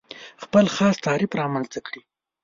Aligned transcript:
خپل 0.43 0.65
خاص 0.75 0.95
تعریف 1.05 1.31
رامنځته 1.41 1.79
کړي. 1.87 2.01